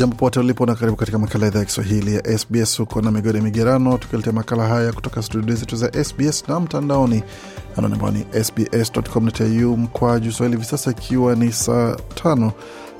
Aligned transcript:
Jambo 0.00 0.16
pote 0.16 0.40
ulipo 0.40 0.66
na 0.66 0.74
karibu 0.74 0.96
katika 0.96 1.18
makala 1.18 1.46
idhaa 1.46 1.58
ya 1.58 1.64
Kiswahili 1.64 2.14
ya 2.14 2.38
SBS. 2.38 2.78
Huko 2.78 3.00
na 3.02 3.10
migode 3.10 3.40
migerano, 3.40 3.98
tukiletea 3.98 4.32
makala 4.32 4.68
haya 4.68 4.92
kutoka 4.92 5.22
studio 5.22 5.54
zetu 5.54 5.76
za 5.76 6.04
SBS 6.04 6.48
na 6.48 6.60
mtandaoni 6.60 7.22
anwani 7.76 7.94
ambao 7.94 8.10
ni 8.10 8.44
sbs.com.au 8.44 9.76
mkwaju 9.76 10.32
swahili. 10.32 10.56
Hivi 10.56 10.68
sasa 10.68 10.90
ikiwa 10.90 11.34
ni 11.34 11.52
saa 11.52 11.96
tano 12.22 12.52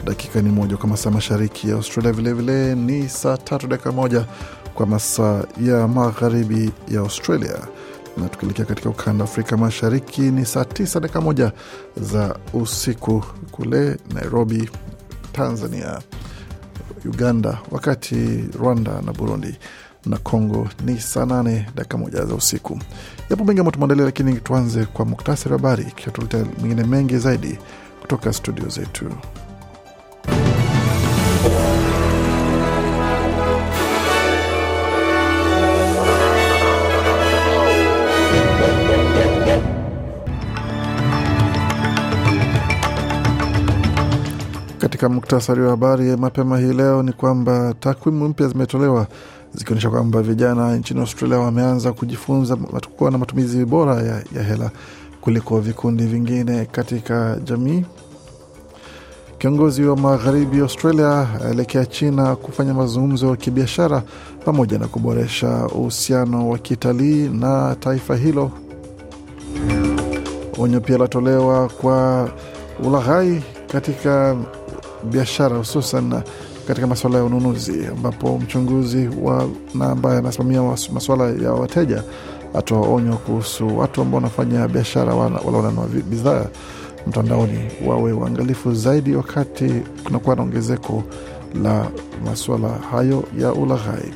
dakika 0.05 0.43
ni 0.43 0.51
moja 0.51 0.77
kwa 0.77 0.89
masaa 0.89 1.11
mashariki 1.11 1.69
ya 1.69 1.75
Australia, 1.75 2.13
vilevile 2.13 2.75
vile 2.75 2.75
ni 3.03 3.09
saa 3.09 3.37
tatu 3.37 3.67
dakika 3.67 3.93
moja 3.93 4.25
kwa 4.75 4.87
masaa 4.87 5.45
ya 5.63 5.89
magharibi 5.89 6.71
ya 6.89 7.01
Australia 7.01 7.59
na 8.17 8.29
tukielekea 8.29 8.65
katika 8.65 8.89
ukanda 8.91 9.25
wa 9.25 9.31
Afrika 9.31 9.57
Mashariki 9.57 10.21
ni 10.21 10.47
saa 10.47 10.65
tisa 10.65 11.01
dakika 11.01 11.21
moja 11.21 11.53
za 11.97 12.37
usiku 12.53 13.25
kule 13.51 13.97
Nairobi, 14.15 14.71
Tanzania, 15.33 16.01
Uganda, 17.05 17.59
wakati 17.71 18.45
Rwanda 18.59 19.03
na 19.03 19.13
Burundi 19.13 19.55
na 20.07 20.19
Congo 20.19 20.69
ni 20.85 21.01
saa 21.01 21.27
nane 21.27 21.67
dakika 21.75 21.99
moja 21.99 22.25
za 22.25 22.35
usiku. 22.35 22.79
Yapo 23.31 23.45
mengi 23.45 23.61
ambayo 23.61 23.73
tumeandalia, 23.73 24.05
lakini 24.05 24.35
tuanze 24.41 24.85
kwa 24.85 25.05
muktasari 25.05 25.53
wa 25.55 25.59
habari, 25.61 25.85
kisha 25.85 26.11
tuletea 26.11 26.45
mengine 26.63 26.85
mengi 26.85 27.19
zaidi 27.19 27.59
kutoka 28.01 28.33
studio 28.33 28.69
zetu. 28.69 29.05
Katika 45.01 45.15
muktasari 45.15 45.63
wa 45.63 45.71
habari 45.71 46.17
mapema 46.17 46.59
hii 46.59 46.73
leo 46.73 47.03
ni 47.03 47.13
kwamba 47.13 47.75
takwimu 47.81 48.29
mpya 48.29 48.49
zimetolewa 48.49 49.07
zikionyesha 49.55 49.91
kwamba 49.91 50.23
vijana 50.23 50.77
nchini 50.77 51.01
Australia 51.01 51.39
wameanza 51.39 51.93
kujifunza 51.93 52.57
kuwa 52.97 53.11
na 53.11 53.19
matumizi 53.19 53.65
bora 53.65 53.95
ya, 53.95 54.23
ya 54.37 54.43
hela 54.43 54.71
kuliko 55.21 55.61
vikundi 55.61 56.05
vingine 56.07 56.65
katika 56.65 57.39
jamii. 57.45 57.85
Kiongozi 59.39 59.85
wa 59.85 59.97
magharibi 59.97 60.61
Australia 60.61 61.29
aelekea 61.45 61.87
China 61.87 62.37
kufanya 62.37 62.75
mazungumzo 62.75 63.27
ya 63.31 63.37
kibiashara 63.37 64.03
pamoja 64.45 64.79
na 64.79 64.87
kuboresha 64.89 65.67
uhusiano 65.67 66.49
wa 66.49 66.59
kitalii 66.59 67.29
na 67.29 67.77
taifa 67.81 68.17
hilo. 68.17 68.51
Onyo 70.59 70.81
pia 70.81 70.99
latolewa 70.99 71.69
kwa 71.69 72.29
ulaghai 72.85 73.43
katika 73.73 74.37
biashara 75.05 75.57
hususan 75.57 76.23
katika 76.69 76.87
masuala 76.87 77.19
ya 77.19 77.25
ununuzi, 77.25 77.87
ambapo 77.87 78.39
mchunguzi 78.39 79.09
wa 79.23 79.49
na 79.75 79.87
ambaye 79.91 80.19
anasimamia 80.19 80.63
masuala 80.93 81.25
ya 81.45 81.53
wateja 81.53 82.03
atoa 82.55 82.81
onyo 82.89 83.17
kuhusu 83.17 83.79
watu 83.79 84.03
ambao 84.03 84.17
wanafanya 84.17 84.69
biashara 84.69 85.15
wala 85.15 85.39
wananunua 85.41 85.87
bidhaa 85.87 86.47
mtandaoni 87.07 87.59
wawe 87.87 88.13
uangalifu 88.13 88.75
zaidi 88.75 89.15
wakati 89.17 89.73
kunakuwa 90.05 90.37
na 90.37 90.43
ongezeko 90.43 91.03
la 91.63 91.87
masuala 92.25 92.69
hayo 92.69 93.25
ya 93.39 93.53
ulaghai. 93.53 94.13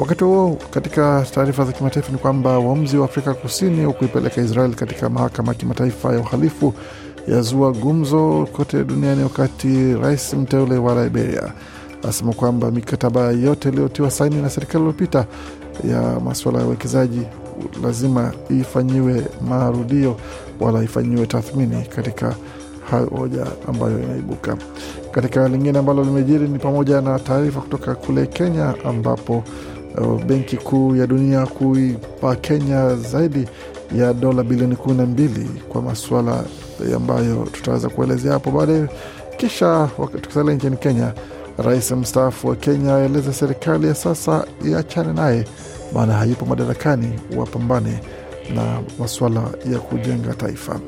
Wakati 0.00 0.24
huo, 0.24 0.58
katika 0.70 1.26
taarifa 1.34 1.64
za 1.64 1.72
kimataifa 1.72 2.12
ni 2.12 2.18
kwamba 2.18 2.58
uamuzi 2.58 2.96
wa 2.98 3.04
Afrika 3.04 3.34
Kusini 3.34 3.86
wa 3.86 3.92
kuipeleka 3.92 4.40
Israel 4.42 4.74
katika 4.74 5.08
mahakama 5.08 5.48
ya 5.48 5.54
kimataifa 5.54 6.12
ya 6.12 6.18
uhalifu 6.20 6.74
yazua 7.28 7.72
gumzo 7.72 8.48
kote 8.52 8.84
duniani, 8.84 9.22
wakati 9.22 9.94
rais 9.94 10.34
mteule 10.34 10.78
wa 10.78 11.04
Liberia 11.04 11.52
asema 12.08 12.32
kwamba 12.32 12.70
mikataba 12.70 13.20
yote 13.30 13.68
iliyotiwa 13.68 14.10
saini 14.10 14.42
na 14.42 14.50
serikali 14.50 14.78
iliyopita 14.78 15.26
ya 15.90 16.20
masuala 16.20 16.58
ya 16.58 16.64
uwekezaji 16.66 17.22
lazima 17.82 18.32
ifanyiwe 18.60 19.26
marudio 19.48 20.16
wala 20.60 20.82
ifanyiwe 20.82 21.26
tathmini 21.26 21.82
katika 21.96 22.34
hoja 23.18 23.46
ambayo 23.68 23.98
inaibuka. 24.02 24.56
Katika 25.10 25.48
lingine 25.48 25.78
ambalo 25.78 26.04
limejiri 26.04 26.48
ni 26.48 26.58
pamoja 26.58 27.00
na 27.00 27.18
taarifa 27.18 27.60
kutoka 27.60 27.94
kule 27.94 28.26
Kenya 28.26 28.74
ambapo 28.84 29.44
benki 30.26 30.56
kuu 30.56 30.96
ya 30.96 31.06
dunia 31.06 31.46
kuipa 31.46 32.36
Kenya 32.36 32.96
zaidi 32.96 33.48
ya 33.96 34.14
dola 34.14 34.42
bilioni 34.42 34.76
kumi 34.76 34.96
na 34.96 35.06
mbili 35.06 35.50
kwa 35.68 35.82
masuala 35.82 36.44
ambayo 36.96 37.48
tutaweza 37.52 37.88
kuelezea 37.88 38.32
hapo 38.32 38.50
baadaye. 38.50 38.86
Kisha 39.36 39.88
tukisalia 40.22 40.54
nchini 40.54 40.76
Kenya, 40.76 41.12
rais 41.58 41.90
mstaafu 41.92 42.48
wa 42.48 42.56
Kenya 42.56 42.94
aeleza 42.96 43.32
serikali 43.32 43.86
ya 43.86 43.94
sasa 43.94 44.44
iachane 44.68 45.12
naye, 45.12 45.44
maana 45.94 46.12
hayupo 46.14 46.46
madarakani, 46.46 47.20
wapambane 47.36 47.98
na 48.54 48.80
masuala 48.98 49.40
ya 49.72 49.78
kujenga 49.78 50.34
taifa. 50.34 50.80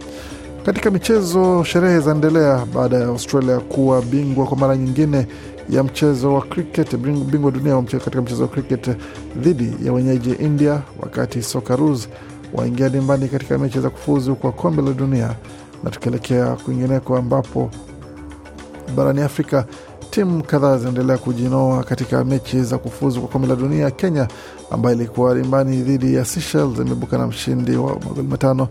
Katika 0.67 0.91
michezo, 0.91 1.65
sherehe 1.65 2.01
zaendelea 2.01 2.67
baada 2.75 2.97
ya 2.97 3.07
Australia 3.07 3.61
kuwa 3.61 4.03
bingwa 4.03 4.47
kwa 4.47 4.57
mara 4.57 4.77
nyingine 4.77 5.27
ya 5.71 5.83
mchezo 5.85 6.35
wa 6.35 6.43
cricket, 6.43 6.97
bingwa 6.97 7.51
dunia 7.51 7.83
katika 7.83 8.23
mchezo 8.23 8.43
wa 8.43 8.49
cricket 8.49 8.91
dhidi 9.37 9.87
ya 9.87 9.93
wenyeji 9.93 10.31
India, 10.33 10.83
wakati 11.01 11.43
Socceroos 11.43 12.09
waingia 12.55 12.89
dimbani 12.89 13.29
katika 13.29 13.59
mechi 13.59 13.81
za 13.81 13.91
kufuzu 13.91 14.35
kwa 14.37 14.53
kombe 14.53 14.83
la 14.83 14.93
dunia. 14.93 15.35
Na 15.85 15.91
tukielekea 15.91 16.47
kwingineko, 16.57 17.17
ambapo 17.17 17.71
barani 18.97 19.21
Afrika 19.21 19.65
timu 20.11 20.43
kadhaa 20.45 20.77
zinaendelea 20.79 21.19
kujinoa 21.19 21.85
katika 21.85 22.25
mechi 22.25 22.63
za 22.63 22.79
kufuzu 22.79 23.21
kwa 23.21 23.29
kombe 23.29 23.49
la 23.49 23.57
dunia. 23.57 23.91
Kenya 23.91 24.29
ambayo 24.71 24.97
ilikuwa 24.97 25.35
dimbani 25.35 25.77
dhidi 25.83 26.15
ya 26.15 26.25
Seychelles 26.25 26.79
imebuka 26.79 27.19
na 27.19 27.27
mshindi 27.27 27.77
wa 27.77 27.93
magoli 28.01 28.29
matano, 28.29 28.69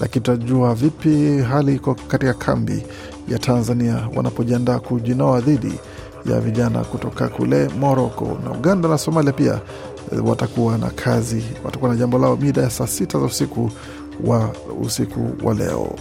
lakini 0.00 0.22
tutajua 0.24 0.74
vipi 0.74 1.38
hali 1.42 1.74
iko 1.74 1.94
katika 1.94 2.34
kambi 2.34 2.82
ya 3.28 3.38
Tanzania 3.38 4.08
wanapojiandaa 4.16 4.78
kujinoa 4.78 5.40
dhidi 5.40 5.72
ya 6.26 6.40
vijana 6.40 6.84
kutoka 6.84 7.28
kule 7.28 7.68
Moroko. 7.68 8.38
Na 8.44 8.50
Uganda 8.50 8.88
na 8.88 8.98
Somalia 8.98 9.32
pia 9.32 9.60
watakuwa 10.24 10.78
na 10.78 10.90
kazi, 10.90 11.44
watakuwa 11.64 11.90
na 11.90 11.96
jambo 11.96 12.18
lao 12.18 12.36
mida 12.36 12.62
ya 12.62 12.70
saa 12.70 12.86
sita 12.86 13.18
za 13.18 13.24
usiku 13.24 13.70
wa 14.24 14.50
usiku 14.82 15.46
wa 15.46 15.54
leo. 15.54 15.96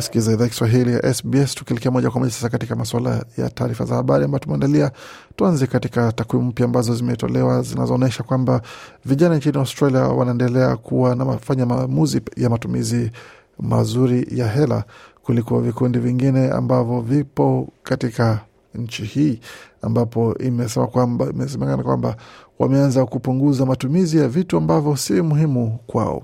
Wasikiza 0.00 0.32
idhaa 0.32 0.48
Kiswahili 0.48 0.92
ya 0.92 1.14
SBS 1.14 1.54
tukielekea 1.54 1.90
moja 1.90 2.10
kwa 2.10 2.20
moja 2.20 2.32
sasa 2.32 2.48
katika 2.48 2.76
masuala 2.76 3.24
ya 3.36 3.50
taarifa 3.50 3.84
za 3.84 3.94
habari 3.94 4.24
ambayo 4.24 4.38
tumeandalia. 4.38 4.90
Tuanze 5.36 5.66
katika 5.66 6.12
takwimu 6.12 6.44
mpya 6.44 6.64
ambazo 6.66 6.94
zimetolewa 6.94 7.62
zinazoonyesha 7.62 8.22
kwamba 8.22 8.62
vijana 9.04 9.36
nchini 9.36 9.58
Australia 9.58 10.00
wanaendelea 10.00 10.76
kuwa 10.76 11.14
na 11.16 11.24
mafanya 11.24 11.66
maamuzi 11.66 12.20
ya 12.36 12.50
matumizi 12.50 13.10
mazuri 13.58 14.26
ya 14.30 14.48
hela 14.48 14.84
kuliko 15.22 15.60
vikundi 15.60 15.98
vingine 15.98 16.50
ambavyo 16.50 17.00
vipo 17.00 17.68
katika 17.82 18.40
nchi 18.74 19.02
hii, 19.04 19.40
ambapo 19.82 20.34
imesema 20.38 20.86
kwamba 20.86 21.26
imesemekana 21.30 21.82
kwamba 21.82 22.16
wameanza 22.58 23.06
kupunguza 23.06 23.66
matumizi 23.66 24.18
ya 24.18 24.28
vitu 24.28 24.56
ambavyo 24.56 24.96
si 24.96 25.22
muhimu 25.22 25.78
kwao. 25.86 26.22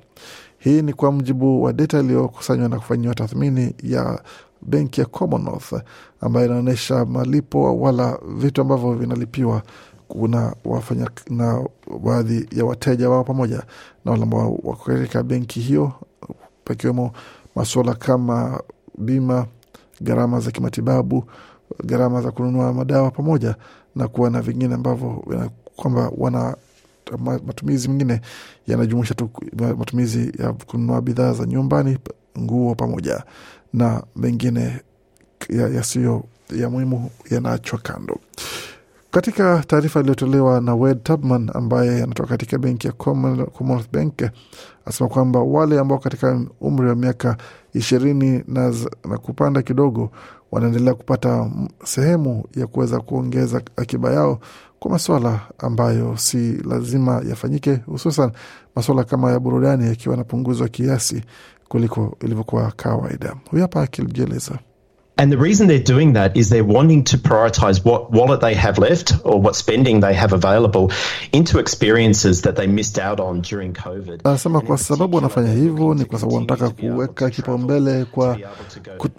Hii 0.59 0.83
ni 0.83 0.93
kwa 0.93 1.13
mujibu 1.13 1.63
wa 1.63 1.73
data 1.73 2.01
iliyokusanywa 2.01 2.69
na 2.69 2.77
kufanyiwa 2.79 3.15
tathmini 3.15 3.75
ya 3.83 4.21
benki 4.63 5.01
ya 5.01 5.07
Commonwealth 5.07 5.73
ambayo 6.21 6.47
inaonyesha 6.47 7.05
malipo 7.05 7.81
wala 7.81 8.19
vitu 8.37 8.61
ambavyo 8.61 8.93
vinalipiwa 8.95 9.63
kuna 10.09 10.55
wafanya 10.65 11.11
na 11.31 11.65
baadhi 12.05 12.49
ya 12.53 12.65
wateja 12.65 13.11
wao 13.11 13.25
pamoja 13.25 13.63
na 14.05 14.11
wale 14.11 14.23
ambao 14.23 14.51
wako 14.63 14.85
katika 14.85 15.23
benki 15.23 15.61
hiyo, 15.61 15.93
pakiwemo 16.65 17.11
masuala 17.55 17.95
kama 17.95 18.61
bima, 18.99 19.47
gharama 20.03 20.41
za 20.41 20.51
kimatibabu, 20.51 21.25
gharama 21.85 22.23
za 22.23 22.31
kununua 22.31 22.73
madawa 22.73 23.11
pamoja 23.11 23.57
na 23.97 24.09
kuwa 24.09 24.31
na 24.31 24.43
vingine 24.43 24.75
ambavyo 24.75 25.25
kwamba 25.77 26.13
wana 26.17 26.57
matumizi 27.47 27.89
mengine 27.89 28.21
yanajumuisha 28.67 29.15
tu 29.15 29.31
matumizi 29.79 30.33
ya 30.39 30.53
kununua 30.53 31.03
bidhaa 31.03 31.33
za 31.33 31.47
nyumbani, 31.47 31.99
nguo 32.39 32.75
pamoja 32.75 33.25
na 33.73 34.03
mengine 34.17 34.81
yasiyo 35.49 36.25
ya, 36.51 36.57
ya 36.63 36.71
muhimu 36.71 37.11
yanaachwa 37.31 37.79
kando. 37.79 38.19
Katika 39.11 39.65
taarifa 39.67 40.01
iliyotolewa 40.01 40.61
na 40.61 40.75
Wade 40.75 41.01
Tubman 41.01 41.51
ambaye 41.55 42.03
anatoka 42.03 42.29
katika 42.29 42.59
benki 42.59 42.87
ya 42.87 42.93
Commonwealth 42.93 43.93
Bank 43.93 44.23
asema 44.85 45.09
kwamba 45.11 45.41
wale 45.41 45.79
ambao 45.79 45.99
katika 45.99 46.41
umri 46.61 46.89
wa 46.89 46.95
miaka 46.95 47.37
ishirini 47.75 48.45
na, 48.49 48.75
na 49.09 49.19
kupanda 49.19 49.63
kidogo 49.63 50.11
wanaendelea 50.53 50.95
kupata 50.95 51.51
sehemu 51.85 52.45
ya 52.57 52.67
kuweza 52.67 53.01
kuongeza 53.01 53.63
akiba 53.77 54.13
yao 54.13 54.41
kwa 54.79 54.91
maswala 54.91 55.41
ambayo 55.59 56.17
si 56.17 56.53
lazima 56.53 57.23
yafanyike, 57.29 57.75
hususan 57.87 58.31
maswala 58.77 59.05
kama 59.05 59.31
ya 59.33 59.41
burudani 59.41 59.87
yakiwa 59.87 60.13
yanapunguzwa 60.13 60.69
kiasi 60.69 61.23
kuliko 61.69 62.17
ilivyokuwa 62.21 62.71
kawaida. 62.71 63.37
Huyu 63.51 63.63
hapa 63.63 63.83
akijieleza. 63.83 64.59
And 65.19 65.33
the 65.33 65.39
reason 65.39 65.67
they're 65.67 65.79
doing 65.95 66.13
that 66.13 66.37
is 66.37 66.51
they're 66.51 66.63
wanting 66.79 67.05
to 67.05 67.17
prioritize 67.17 67.83
what 67.83 68.11
wallet 68.13 68.41
they 68.43 68.53
have 68.55 68.77
left 68.79 69.13
or 69.25 69.41
what 69.41 69.57
spending 69.57 70.01
they 70.01 70.13
have 70.13 70.35
available 70.35 70.93
into 71.33 71.59
experiences 71.59 72.43
that 72.43 72.57
they 72.57 72.67
missed 72.67 72.99
out 72.99 73.19
on 73.19 73.41
during 73.41 73.73
COVID. 73.73 74.21
Anasema 74.25 74.61
kwa 74.61 74.79
sababu 74.79 75.17
wanafanya 75.17 75.53
hivyo 75.53 75.95
ni 75.95 76.05
kwa 76.05 76.19
sababu 76.19 76.35
wanataka 76.35 76.71
kuweka 76.71 77.31
kipaumbele 77.31 78.05
kwa 78.05 78.39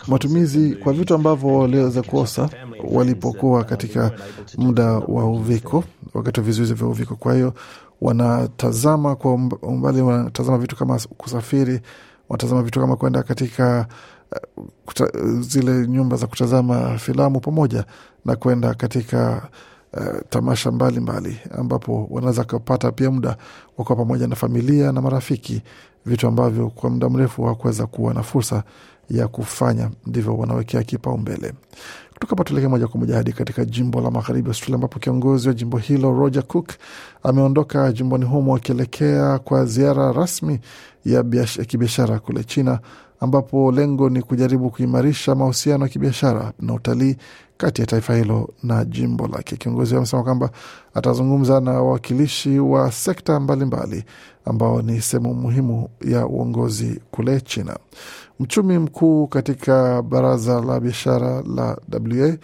matumizi 0.07 0.75
kwa 0.75 0.94
vitu 0.94 1.13
ambavyo 1.13 1.57
waliweza 1.57 2.01
kukosa 2.03 2.49
walipokuwa 2.91 3.63
katika 3.63 4.11
muda 4.57 4.85
wa 4.91 5.25
uviko, 5.25 5.83
wakati 6.13 6.39
wa 6.39 6.45
vizuizi 6.45 6.73
vya 6.73 6.88
uviko. 6.88 7.15
Kwa 7.15 7.33
hiyo 7.33 7.53
wanatazama 8.01 9.15
kwa 9.15 9.33
umbali, 9.61 10.01
wanatazama 10.01 10.57
vitu 10.57 10.75
kama 10.75 10.99
kusafiri, 11.17 11.79
wanatazama 12.29 12.61
vitu 12.63 12.79
kama 12.79 12.95
kwenda 12.95 13.23
katika 13.23 13.88
kuta, 14.85 15.07
zile 15.39 15.88
nyumba 15.88 16.18
za 16.18 16.27
kutazama 16.27 16.97
filamu 16.97 17.39
pamoja 17.39 17.85
na 18.25 18.35
kwenda 18.35 18.74
katika 18.74 19.50
uh, 19.94 20.03
tamasha 20.29 20.71
mbalimbali 20.71 21.29
mbali, 21.29 21.59
ambapo 21.59 22.07
wanaweza 22.12 22.44
kupata 22.44 22.91
pia 22.91 23.12
muda 23.12 23.38
wa 23.77 23.85
kuwa 23.85 23.95
pamoja 23.95 24.27
na 24.27 24.35
familia 24.35 24.91
na 24.91 25.01
marafiki, 25.01 25.62
vitu 26.06 26.27
ambavyo 26.27 26.69
kwa 26.69 26.89
muda 26.89 27.09
mrefu 27.09 27.44
hawakuweza 27.44 27.85
kuwa 27.88 28.13
na 28.13 28.24
fursa 28.24 28.63
ya 29.09 29.27
kufanya, 29.27 29.89
ndivyo 30.06 30.38
wanawekea 30.38 30.83
kipaumbele. 30.83 31.53
Kutoka 32.19 32.43
tuelekee 32.43 32.67
moja 32.67 32.87
kwa 32.87 32.99
moja 32.99 33.15
hadi 33.15 33.33
katika 33.33 33.65
jimbo 33.65 34.01
la 34.01 34.11
magharibi 34.11 34.47
Australia, 34.47 34.75
ambapo 34.75 34.99
kiongozi 34.99 35.47
wa 35.47 35.53
jimbo 35.53 35.77
hilo 35.77 36.11
Roger 36.11 36.43
Cook 36.43 36.69
ameondoka 37.23 37.91
jimboni 37.91 38.25
humo 38.25 38.55
akielekea 38.55 39.39
kwa 39.39 39.65
ziara 39.65 40.11
rasmi 40.11 40.59
ya 41.05 41.23
kibiashara 41.67 42.19
kule 42.19 42.43
China 42.43 42.79
ambapo 43.19 43.71
lengo 43.71 44.09
ni 44.09 44.21
kujaribu 44.21 44.69
kuimarisha 44.69 45.35
mahusiano 45.35 45.83
ya 45.85 45.89
kibiashara 45.89 46.53
na 46.59 46.73
utalii 46.73 47.15
kati 47.57 47.81
ya 47.81 47.87
taifa 47.87 48.15
hilo 48.15 48.49
na 48.63 48.85
jimbo 48.85 49.27
lake. 49.27 49.55
Kiongozi 49.57 49.95
amesema 49.95 50.23
kwamba 50.23 50.49
atazungumza 50.93 51.59
na 51.61 51.71
wawakilishi 51.71 52.59
wa 52.59 52.91
sekta 52.91 53.39
mbalimbali 53.39 53.85
mbali, 53.87 54.03
ambao 54.45 54.81
ni 54.81 55.01
sehemu 55.01 55.33
muhimu 55.33 55.89
ya 56.05 56.27
uongozi 56.27 57.01
kule 57.11 57.41
China. 57.41 57.77
Mchumi 58.39 58.77
mkuu 58.77 59.27
katika 59.27 60.01
baraza 60.01 60.61
la 60.61 60.79
biashara 60.79 61.43
la 61.55 61.77
WA 61.91 62.37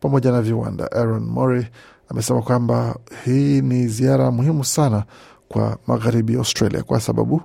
pamoja 0.00 0.32
na 0.32 0.42
viwanda 0.42 0.92
Aaron 0.92 1.24
Murray 1.24 1.64
amesema 2.08 2.42
kwamba 2.42 2.96
hii 3.24 3.60
ni 3.60 3.88
ziara 3.88 4.30
muhimu 4.30 4.64
sana 4.64 5.04
kwa 5.48 5.78
magharibi 5.86 6.36
Australia 6.36 6.82
kwa 6.82 7.00
sababu 7.00 7.42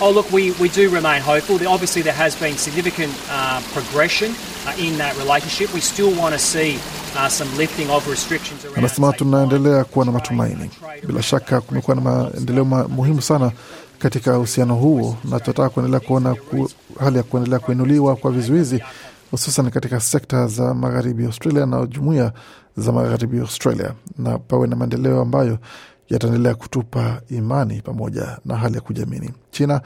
Oh, 0.00 0.10
look, 0.12 0.32
we, 0.32 0.52
we 0.60 0.68
do 0.68 0.88
remain 0.94 1.20
hopeful. 1.22 1.56
Obviously, 1.68 2.02
there 2.02 2.14
has 2.16 2.36
been 2.40 2.56
significant 2.56 3.12
uh, 3.30 3.60
progression 3.72 4.30
uh, 4.66 4.74
in 4.86 4.96
that 4.98 5.16
relationship. 5.18 5.74
We 5.74 5.80
still 5.80 6.10
want 6.20 6.34
to 6.34 6.38
see 6.38 6.78
uh, 7.16 7.28
some 7.28 7.48
lifting 7.58 7.90
of 7.90 8.08
restrictions 8.08 8.64
around. 8.64 8.78
Anasema 8.78 9.12
tunaendelea 9.12 9.84
kuwa 9.84 10.04
na 10.04 10.12
matumaini. 10.12 10.70
Bila 11.06 11.22
shaka 11.22 11.60
kumekuwa 11.60 11.96
na 11.96 12.02
maendeleo 12.02 12.64
muhimu 12.64 13.22
sana 13.22 13.52
katika 14.02 14.38
uhusiano 14.38 14.74
huo, 14.74 15.16
na 15.24 15.40
tunataka 15.40 15.68
kuendelea 15.68 16.00
kuona 16.00 16.34
ku, 16.34 16.70
hali 17.00 17.16
ya 17.16 17.22
kuendelea 17.22 17.58
kuinuliwa 17.58 18.16
kwa 18.16 18.30
vizuizi 18.30 18.82
hususan 19.30 19.70
katika 19.70 20.00
sekta 20.00 20.46
za 20.46 20.74
magharibi 20.74 21.24
Australia 21.24 21.66
na 21.66 21.86
jumuiya 21.86 22.32
za 22.76 22.92
magharibi 22.92 23.38
Australia, 23.40 23.94
na 24.18 24.38
pawe 24.38 24.66
na 24.68 24.76
maendeleo 24.76 25.20
ambayo 25.20 25.58
yataendelea 26.08 26.54
kutupa 26.54 27.20
imani 27.30 27.82
pamoja 27.82 28.38
na 28.44 28.56
hali 28.56 28.74
ya 28.74 28.80
kujiamini. 28.80 29.30
China 29.50 29.80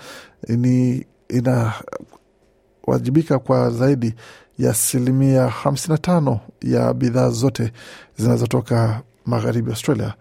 ni 0.49 1.07
inawajibika 1.29 3.39
kwa 3.39 3.71
zaidi 3.71 4.15
ya 4.59 4.71
asilimia 4.71 5.53
55 5.65 6.39
ya 6.63 6.95
bidhaa 6.95 7.31
zote 7.31 7.73
zinazotoka 8.19 9.01
magharibi 9.27 9.71
Australia 9.71 10.15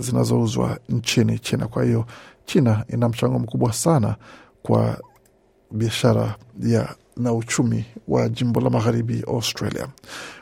zinazouzwa 0.00 0.78
nchini 0.88 1.38
China. 1.38 1.66
Kwa 1.68 1.84
hiyo 1.84 2.04
China 2.46 2.84
ina 2.88 3.08
mchango 3.08 3.38
mkubwa 3.38 3.72
sana 3.72 4.16
kwa 4.62 4.98
biashara 5.70 6.34
ya 6.62 6.94
na 7.16 7.32
uchumi 7.32 7.84
wa 8.08 8.28
jimbo 8.28 8.60
la 8.60 8.70
magharibi 8.70 9.24
Australia. 9.28 9.88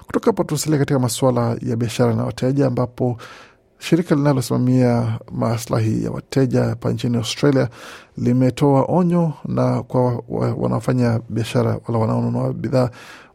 Kutoka 0.07 0.27
hapo 0.27 0.45
tusalia 0.45 0.79
katika 0.79 0.99
masuala 0.99 1.57
ya 1.63 1.77
biashara 1.77 2.15
na 2.15 2.25
wateja 2.25 2.67
ambapo 2.67 3.17
shirika 3.79 4.15
linalosimamia 4.15 5.19
maslahi 5.33 6.05
ya 6.05 6.11
wateja 6.11 6.65
hapa 6.65 6.93
nchini 6.93 7.17
Australia 7.17 7.69
limetoa 8.17 8.85
onyo 8.89 9.33
na 9.45 9.83
kwa 9.83 10.23
wanaofanya 10.57 11.21
biashara 11.29 11.79
wala 11.89 11.99
wanaonunua 12.01 12.53
bidhaa 12.53 12.91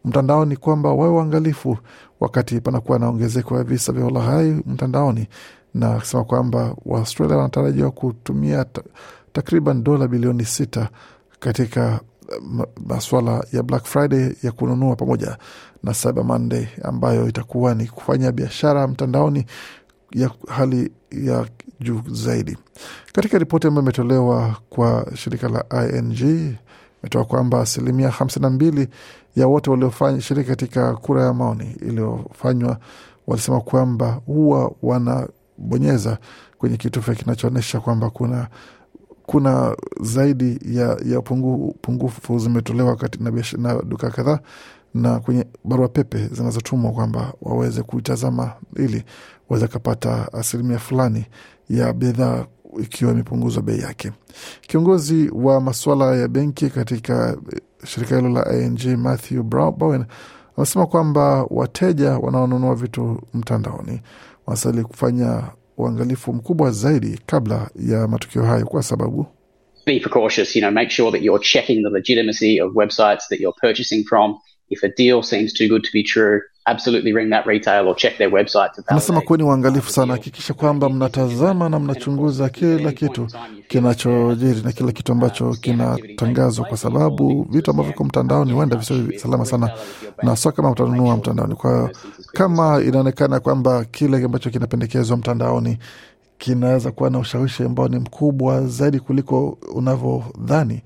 mtandaoni 0.06 0.56
kwamba 0.58 0.90
wawe 0.94 1.12
waangalifu 1.14 1.78
wakati 2.20 2.62
panakuwa 2.62 3.00
na 3.00 3.10
ongezeko 3.10 3.58
ya 3.58 3.64
visa 3.64 3.92
vya 3.92 4.06
ulaghai 4.06 4.52
mtandaoni, 4.66 5.28
na 5.74 5.96
akisema 5.96 6.24
kwamba 6.24 6.76
Waaustralia 6.86 7.38
wanatarajiwa 7.38 7.92
kutumia 7.92 8.66
takriban 9.34 9.84
dola 9.84 10.08
bilioni 10.08 10.46
sita 10.46 10.90
katika 11.40 12.00
masuala 12.88 13.46
ya 13.52 13.64
Black 13.64 13.86
Friday 13.86 14.34
ya 14.44 14.52
kununua 14.52 14.96
pamoja 14.96 15.38
na 15.84 15.94
Cyber 15.94 16.24
Monday 16.24 16.68
ambayo 16.84 17.28
itakuwa 17.30 17.76
ni 17.76 17.88
kufanya 17.88 18.32
biashara 18.32 18.88
mtandaoni 18.88 19.46
ya 20.12 20.32
hali 20.48 20.92
ya 21.12 21.46
juu 21.80 22.02
zaidi. 22.12 22.58
Katika 23.14 23.38
ripoti 23.38 23.68
ambayo 23.68 23.84
imetolewa 23.84 24.56
kwa 24.70 25.08
shirika 25.16 25.50
la 25.50 25.66
ING 25.90 26.22
imetoa 27.04 27.26
kwamba 27.26 27.62
asilimia 27.62 28.10
hamsini 28.10 28.44
na 28.44 28.50
mbili 28.50 28.88
ya 29.36 29.48
wote 29.48 29.70
walioshiriki 29.70 30.50
katika 30.50 30.96
kura 30.96 31.24
ya 31.24 31.34
maoni 31.34 31.76
iliyofanywa 31.82 32.78
walisema 33.28 33.62
kwamba 33.62 34.12
huwa 34.26 34.72
wanabonyeza 35.58 36.18
kwenye 36.58 36.78
kitufe 36.78 37.16
kinachoonyesha 37.16 37.80
kwamba 37.80 38.10
kuna 38.10 38.48
kuna 39.26 39.76
zaidi 40.02 40.60
ya, 40.66 40.98
ya 41.06 41.22
pungu, 41.22 41.76
pungufu 41.82 42.40
zimetolewa 42.40 42.98
na, 43.20 43.32
na 43.58 43.82
duka 43.82 44.10
kadhaa 44.10 44.40
na 44.94 45.20
kwenye 45.20 45.46
barua 45.64 45.88
pepe 45.88 46.28
zinazotumwa 46.28 46.92
kwamba 46.92 47.34
waweze 47.42 47.84
kuitazama 47.84 48.54
ili 48.76 49.04
waweze 49.50 49.68
kapata 49.68 50.34
asilimia 50.34 50.80
fulani 50.80 51.26
ya 51.70 51.94
bidhaa 51.94 52.46
ikiwa 52.80 53.12
imepunguzwa 53.12 53.64
bei 53.64 53.80
yake. 53.80 54.12
Kiongozi 54.62 55.30
wa 55.34 55.62
masuala 55.62 56.16
ya 56.16 56.28
benki 56.28 56.70
katika 56.70 57.38
shirika 57.86 58.16
hilo 58.16 58.30
la 58.30 58.54
ING 58.60 58.86
Matthew 58.98 59.44
Bowen 59.44 60.06
amesema 60.58 60.86
kwamba 60.86 61.44
wateja 61.50 62.18
wanaonunua 62.18 62.76
vitu 62.76 63.22
mtandaoni 63.34 64.02
wanastahili 64.48 64.84
kufanya 64.84 65.44
uangalifu 65.78 66.34
mkubwa 66.34 66.72
zaidi 66.72 67.20
kabla 67.26 67.70
ya 67.76 68.08
matukio 68.08 68.44
hayo 68.44 68.66
kwa 68.66 68.84
sababu 68.84 69.26
be 69.88 70.00
precautious, 70.02 70.56
you 70.56 70.62
know, 70.62 70.70
make 70.72 70.92
sure 70.92 71.12
that 71.12 71.22
you're 71.22 71.40
checking 71.40 71.82
the 71.82 71.90
legitimacy 71.90 72.60
of 72.60 72.76
websites 72.76 73.30
that 73.30 73.40
you're 73.40 73.56
purchasing 73.62 74.04
from. 74.04 74.38
If 74.70 74.84
a 74.84 74.90
deal 74.98 75.24
seems 75.24 75.54
too 75.54 75.68
good 75.68 75.84
to 75.84 75.90
be 75.94 76.04
true, 76.04 76.42
absolutely 76.66 77.14
ring 77.14 77.30
that 77.30 77.46
retail 77.48 77.88
or 77.88 77.96
check 77.96 78.18
their 78.18 78.30
website 78.32 78.74
to 78.74 78.82
Anasema 78.88 79.14
validate. 79.20 79.26
kuweni 79.28 79.44
waangalifu 79.44 79.92
sana, 79.92 80.14
hakikisha 80.14 80.54
kwamba 80.54 80.90
mnatazama 80.90 81.70
na 81.70 81.80
mnachunguza 81.80 82.50
kila 82.50 82.92
kitu 82.92 83.28
kinachojiri 83.68 84.62
na 84.62 84.72
kila 84.72 84.92
kitu 84.92 85.12
ambacho 85.12 85.52
kinatangazwa, 85.62 86.66
kwa 86.66 86.78
sababu 86.78 87.48
vitu 87.52 87.72
ambavyo 87.72 87.92
viko 87.92 88.04
mtandaoni 88.04 88.52
huenda 88.54 88.76
visio 88.78 89.20
salama 89.20 89.46
sana, 89.46 89.72
na 90.24 90.36
sio 90.36 90.52
kama 90.52 90.72
utanunua 90.72 91.18
mtandaoni. 91.18 91.56
Kwa 91.56 91.72
hiyo 91.72 91.90
kama 92.34 92.82
inaonekana 92.84 93.40
kwamba 93.40 93.86
kile 93.86 94.24
ambacho 94.24 94.50
kinapendekezwa 94.50 95.18
mtandaoni 95.18 95.78
kinaweza 96.38 96.92
kuwa 96.92 97.10
na 97.10 97.20
ushawishi 97.20 97.64
ambao 97.64 97.88
ni 97.88 98.00
mkubwa 98.00 98.68
zaidi 98.68 99.00
kuliko 99.00 99.58
unavyodhani, 99.76 100.82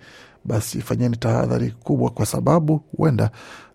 basi 0.45 0.81
fanyeni 0.81 1.17
tahadhari 1.17 1.71
kubwa, 1.83 2.10
kwa 2.10 2.25
sababu 2.25 2.81
huenda 2.98 3.31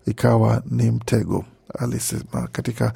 ikawa 0.06 0.62
ni 0.70 0.90
mtego, 0.90 1.44
alisema 1.78 2.48
katika 2.52 2.92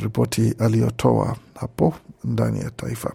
ripoti 0.00 0.54
aliyotoa 0.58 1.36
hapo 1.54 1.94
ndani 2.24 2.58
ya 2.60 2.70
taifa. 2.70 3.12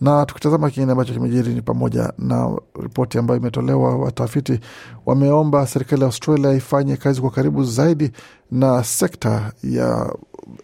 Na 0.00 0.26
tukitazama 0.26 0.70
kingine 0.70 0.92
ambacho 0.92 1.12
kimejiri 1.12 1.54
ni 1.54 1.62
pamoja 1.62 2.12
na 2.18 2.58
ripoti 2.82 3.18
ambayo 3.18 3.40
imetolewa, 3.40 3.96
watafiti 3.96 4.60
wameomba 5.06 5.66
serikali 5.66 6.02
ya 6.02 6.06
Australia 6.06 6.52
ifanye 6.52 6.96
kazi 6.96 7.20
kwa 7.20 7.30
karibu 7.30 7.64
zaidi 7.64 8.10
na 8.50 8.84
sekta 8.84 9.52
ya, 9.62 10.14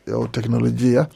ya 0.07 0.29
teknolojia 0.33 1.07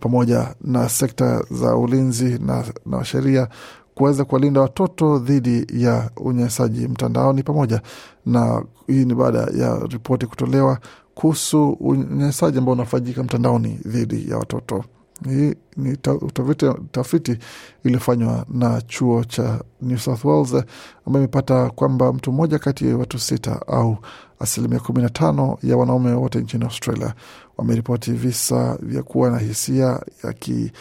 pamoja 0.00 0.54
na 0.60 0.88
sekta 0.88 1.44
za 1.50 1.76
ulinzi 1.76 2.38
na, 2.38 2.64
na 2.86 3.04
sheria 3.04 3.48
kuweza 3.94 4.24
kuwalinda 4.24 4.60
watoto 4.60 5.18
dhidi 5.18 5.66
ya 5.84 6.10
unyanyasaji 6.16 6.88
mtandaoni, 6.88 7.42
pamoja 7.42 7.82
na 8.26 8.64
hii 8.86 9.04
ni 9.04 9.14
baada 9.14 9.38
ya 9.38 9.78
ripoti 9.90 10.26
kutolewa 10.26 10.78
kuhusu 11.14 11.68
unyanyasaji 11.70 12.58
ambao 12.58 12.72
unafanyika 12.74 13.22
mtandaoni 13.22 13.78
dhidi 13.86 14.30
ya 14.30 14.38
watoto. 14.38 14.84
Hii 15.28 15.54
ni 15.76 15.96
ta- 15.96 16.14
utafiti, 16.14 16.66
tafiti 16.92 17.38
iliyofanywa 17.84 18.46
na 18.48 18.80
chuo 18.80 19.24
cha 19.24 19.60
New 19.82 19.98
South 19.98 20.24
Wales 20.24 20.64
ambayo 21.06 21.24
imepata 21.24 21.70
kwamba 21.70 22.12
mtu 22.12 22.32
mmoja 22.32 22.58
kati 22.58 22.88
ya 22.88 22.96
watu 22.96 23.18
sita 23.18 23.60
au 23.66 23.96
asilimia 24.38 24.80
kumi 24.80 25.02
na 25.02 25.08
tano 25.10 25.58
ya 25.62 25.76
wanaume 25.76 26.12
wote 26.12 26.38
nchini 26.40 26.64
Australia 26.64 27.14
wameripoti 27.56 28.12
visa 28.12 28.78
vya 28.82 29.02
kuwa 29.02 29.30
na 29.30 29.38
hisia 29.38 30.00
ya 30.24 30.32
ki, 30.32 30.72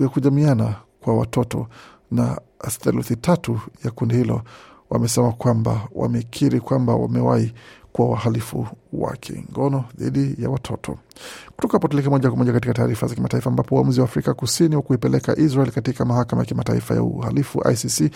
ya 0.00 0.08
kujamiana 0.08 0.74
kwa 1.00 1.14
watoto 1.16 1.66
na 2.12 2.40
theluthi 2.80 3.16
tatu 3.16 3.60
ya 3.84 3.90
kundi 3.90 4.16
hilo 4.16 4.42
wamesema 4.90 5.32
kwamba 5.32 5.80
wamekiri 5.94 6.60
kwamba 6.60 6.94
wamewahi 6.94 7.52
kuwa 7.92 8.08
wahalifu 8.08 8.66
wa 8.92 9.16
kingono 9.16 9.84
dhidi 9.98 10.42
ya 10.42 10.50
watoto. 10.50 10.98
Kutoka 11.56 11.72
hapo 11.72 11.88
tuelekee 11.88 12.10
moja 12.10 12.28
kwa 12.28 12.38
moja 12.38 12.52
katika 12.52 12.74
taarifa 12.74 13.06
za 13.06 13.14
kimataifa, 13.14 13.50
ambapo 13.50 13.74
uamuzi 13.76 14.00
wa 14.00 14.06
Afrika 14.06 14.34
Kusini 14.34 14.76
wa 14.76 14.82
kuipeleka 14.82 15.36
Israel 15.38 15.70
katika 15.70 16.04
mahakama 16.04 16.42
ya 16.42 16.46
kimataifa 16.46 16.94
ya 16.94 17.02
uhalifu 17.02 17.62
ICC 17.70 18.12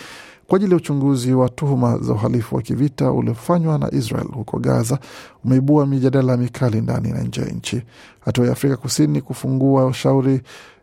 kwa 0.47 0.55
ajili 0.55 0.71
ya 0.71 0.77
uchunguzi 0.77 1.33
wa 1.33 1.49
tuhuma 1.49 1.97
za 1.97 2.13
uhalifu 2.13 2.55
wa 2.55 2.61
kivita 2.61 3.11
uliofanywa 3.11 3.77
na 3.77 3.93
Israel 3.93 4.27
huko 4.27 4.59
Gaza 4.59 4.99
umeibua 5.45 5.85
mijadala 5.85 6.37
mikali 6.37 6.81
ndani 6.81 7.11
na 7.11 7.21
nje 7.21 7.41
ya 7.41 7.47
nchi. 7.47 7.81
Hatua 8.19 8.45
ya 8.45 8.51
Afrika 8.51 8.77
Kusini 8.77 9.21
kufungua 9.21 9.85
ushauri 9.85 10.33
eh, 10.33 10.41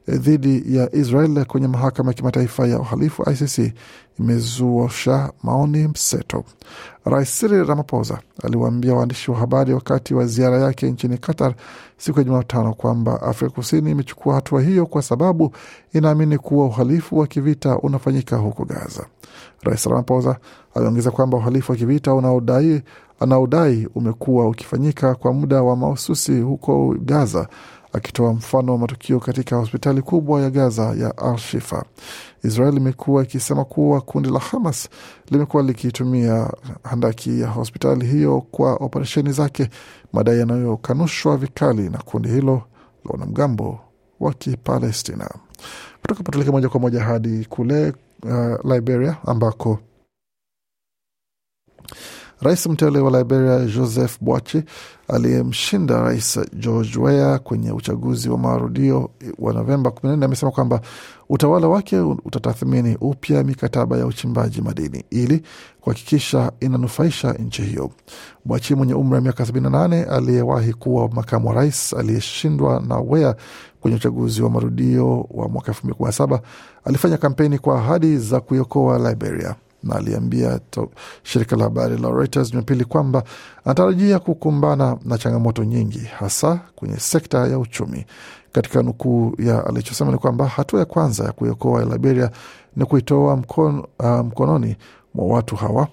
dhidi 0.09 0.77
ya 0.77 0.95
Israel 0.95 1.45
kwenye 1.45 1.69
mahakama 1.69 2.11
ya 2.11 2.15
kimataifa 2.15 2.67
ya 2.67 2.79
uhalifu 2.79 3.23
ICC 3.31 3.73
imezusha 4.19 5.33
maoni 5.43 5.89
mseto. 5.89 6.45
Rais 7.05 7.39
Cyril 7.41 7.65
Ramaphosa 7.67 8.19
aliwaambia 8.43 8.95
waandishi 8.95 9.31
wa 9.31 9.37
habari 9.37 9.75
wakati 9.75 10.15
wa 10.15 10.27
ziara 10.27 10.59
yake 10.59 10.91
nchini 10.91 11.19
Qatar 11.19 11.55
siku 11.97 12.19
ya 12.19 12.25
Jumatano 12.25 12.75
kwamba 12.75 13.23
Afrika 13.23 13.55
Kusini 13.55 13.91
imechukua 13.91 14.35
hatua 14.35 14.63
hiyo 14.63 14.87
kwa 14.87 15.03
sababu 15.03 15.53
inaamini 15.93 16.39
kuwa 16.39 16.67
uhalifu 16.67 17.19
wa 17.19 17.27
kivita 17.27 17.79
unafanyika 17.79 18.37
huko 18.37 18.65
Gaza. 18.65 19.07
Rais 19.63 19.85
Ramaphosa 19.87 20.37
aliongeza 20.75 21.11
kwamba 21.11 21.37
uhalifu 21.39 21.73
wa 21.73 21.79
kivita 21.79 22.13
anaodai 23.21 23.89
umekuwa 23.95 24.49
ukifanyika 24.49 25.15
kwa 25.15 25.33
muda 25.33 25.63
wa 25.63 25.77
mahususi 25.77 26.41
huko 26.41 26.97
Gaza, 27.01 27.49
akitoa 27.95 28.33
mfano 28.33 28.73
wa 28.73 28.79
matukio 28.79 29.21
katika 29.21 29.57
hospitali 29.57 30.03
kubwa 30.03 30.41
ya 30.43 30.51
Gaza 30.51 30.83
ya 30.83 31.19
Al 31.19 31.37
Shifa. 31.39 31.85
Israel 32.45 32.77
imekuwa 32.77 33.23
ikisema 33.23 33.65
kuwa 33.65 34.01
kundi 34.01 34.31
la 34.31 34.39
Hamas 34.39 34.89
limekuwa 35.31 35.63
likitumia 35.63 36.51
handaki 36.85 37.41
ya 37.41 37.49
hospitali 37.49 38.07
hiyo 38.07 38.41
kwa 38.41 38.75
operesheni 38.75 39.33
zake, 39.33 39.71
madai 40.13 40.39
yanayokanushwa 40.39 41.37
vikali 41.37 41.89
na 41.91 41.99
kundi 41.99 42.29
hilo 42.29 42.63
la 43.05 43.11
wanamgambo 43.11 43.81
wa 44.21 44.33
Kipalestina. 44.35 45.31
Kutoka 46.03 46.23
patulike 46.23 46.51
moja 46.51 46.69
kwa 46.69 46.81
moja 46.81 47.01
hadi 47.05 47.45
kule 47.45 47.93
uh, 48.23 48.73
Liberia 48.73 49.17
ambako 49.27 49.79
Rais 52.41 52.67
mteule 52.67 52.99
wa 52.99 53.19
Liberia 53.19 53.59
Joseph 53.67 54.17
Boachi 54.21 54.62
aliyemshinda 55.09 56.00
Rais 56.03 56.41
George 56.59 56.99
Weah 56.99 57.41
kwenye 57.41 57.73
uchaguzi 57.73 58.29
wa 58.29 58.38
marudio 58.38 59.11
wa 59.38 59.53
Novemba 59.53 59.91
14 59.91 60.25
amesema 60.25 60.53
kwamba 60.53 60.81
utawala 61.29 61.69
wake 61.69 61.99
utatathmini 61.99 62.97
upya 63.00 63.45
mikataba 63.45 63.97
ya 63.99 64.07
uchimbaji 64.07 64.62
madini 64.62 65.05
ili 65.11 65.43
kuhakikisha 65.81 66.53
inanufaisha 66.61 67.33
nchi 67.33 67.62
hiyo. 67.62 67.91
Bwachi 68.45 68.75
mwenye 68.75 68.95
umri 68.95 69.14
wa 69.14 69.21
miaka 69.21 69.45
78 69.45 70.09
aliyewahi 70.11 70.73
kuwa 70.73 71.09
makamu 71.09 71.49
wa 71.49 71.55
rais 71.55 71.93
aliyeshindwa 71.93 72.83
na 72.88 72.97
Weah 72.99 73.35
kwenye 73.81 73.97
uchaguzi 73.97 74.43
wa 74.43 74.50
marudio 74.50 75.26
wa 75.31 75.49
mwaka 75.49 75.73
2017 75.73 76.41
alifanya 76.85 77.17
kampeni 77.17 77.59
kwa 77.59 77.79
ahadi 77.79 78.19
za 78.19 78.41
kuiokoa 78.41 79.11
Liberia 79.11 79.55
na 79.85 79.97
aliambia 79.97 80.61
shirika 81.23 81.57
la 81.57 81.64
habari 81.64 81.99
la 81.99 82.09
Reuters 82.11 82.50
Jumapili 82.50 82.85
kwamba 82.85 83.25
anatarajia 83.64 84.19
kukumbana 84.19 84.97
na 85.05 85.19
changamoto 85.19 85.64
nyingi 85.64 85.99
hasa 85.99 86.61
kwenye 86.76 86.97
sekta 86.97 87.47
ya 87.47 87.59
uchumi. 87.59 88.07
Katika 88.53 88.83
nukuu 88.83 89.35
ya 89.38 89.67
alichosema 89.67 90.12
ni 90.12 90.19
kwamba 90.19 90.47
hatua 90.47 90.81
ya 90.81 90.87
kwanza 90.87 91.25
ya 91.25 91.33
kuiokoa 91.33 91.85
Liberia 91.85 92.31
ni 92.76 92.85
kuitoa 92.85 93.37
mkon, 93.37 93.85
uh, 93.99 94.07
mkononi 94.07 94.76
mwa 95.14 95.26
watu 95.26 95.57
hawa, 95.57 95.88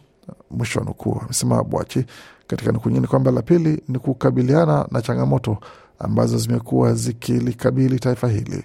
mwisho 0.51 0.79
wa 0.79 0.85
nukuu, 0.85 1.19
amesema 1.25 1.63
Bwachi. 1.63 2.05
Katika 2.47 2.71
nukuu 2.71 2.89
nyingine 2.89 3.07
kwamba 3.07 3.31
la 3.31 3.41
pili 3.41 3.81
ni 3.87 3.99
kukabiliana 3.99 4.87
na 4.91 5.01
changamoto 5.01 5.57
ambazo 5.99 6.37
zimekuwa 6.37 6.93
zikilikabili 6.93 7.99
taifa 7.99 8.27
hili. 8.27 8.63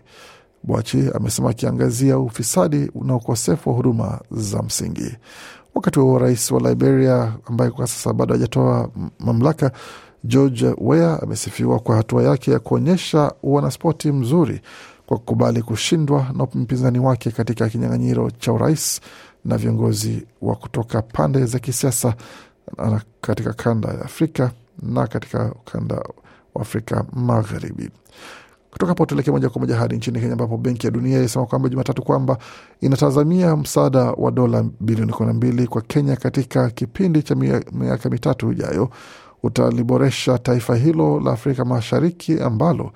Bwachi 0.66 1.04
amesema 1.14 1.50
akiangazia 1.50 2.18
ufisadi 2.18 2.90
na 3.02 3.14
ukosefu 3.14 3.70
wa 3.70 3.76
huduma 3.76 4.20
za 4.30 4.62
msingi. 4.62 5.16
Wakati 5.75 5.99
huo 6.00 6.18
rais 6.18 6.50
wa 6.50 6.61
Liberia 6.70 7.32
ambaye 7.46 7.70
kwa 7.70 7.87
sasa 7.87 8.12
bado 8.12 8.35
hajatoa 8.35 8.90
mamlaka, 9.18 9.70
George 10.25 10.75
Weah 10.78 11.23
amesifiwa 11.23 11.78
kwa 11.78 11.96
hatua 11.96 12.23
yake 12.23 12.50
ya 12.50 12.58
kuonyesha 12.58 13.32
wanaspoti 13.42 14.12
mzuri 14.12 14.61
kwa 15.06 15.18
kukubali 15.18 15.62
kushindwa 15.62 16.26
na 16.37 16.46
mpinzani 16.54 16.99
wake 16.99 17.30
katika 17.30 17.68
kinyang'anyiro 17.68 18.30
cha 18.30 18.52
urais 18.52 19.00
na 19.44 19.56
viongozi 19.58 20.26
wa 20.42 20.54
kutoka 20.56 21.02
pande 21.02 21.44
za 21.46 21.58
kisiasa 21.58 22.14
katika 23.20 23.52
kanda 23.52 23.88
ya 23.88 24.00
Afrika 24.04 24.50
na 24.82 25.06
katika 25.06 25.44
ukanda 25.52 25.96
wa 26.54 26.62
Afrika 26.62 27.04
Magharibi. 27.12 27.90
Kutoka 28.76 28.90
hapo 28.90 29.06
tuelekee 29.06 29.30
moja 29.30 29.49
kwa 29.50 29.61
moja 29.61 29.76
hadi 29.76 29.97
nchini 29.97 30.21
Kenya, 30.21 30.33
ambapo 30.33 30.56
Benki 30.56 30.87
ya 30.87 30.90
Dunia 30.90 31.18
ilisema 31.18 31.47
kwamba 31.47 31.68
Jumatatu 31.68 32.02
kwamba 32.02 32.38
inatazamia 32.80 33.56
msaada 33.56 33.99
wa 34.00 34.30
dola 34.30 34.64
bilioni 34.80 35.12
kumi 35.12 35.26
na 35.26 35.33
mbili 35.35 35.66
kwa 35.66 35.83
Kenya 35.83 36.16
katika 36.16 36.71
kipindi 36.71 37.23
cha 37.23 37.35
miaka 37.73 38.11
mitatu 38.11 38.52
ijayo. 38.52 38.90
Utaliboresha 39.42 40.38
taifa 40.38 40.76
hilo 40.76 41.21
la 41.21 41.33
Afrika 41.33 41.64
Mashariki 41.64 42.40
ambalo 42.40 42.92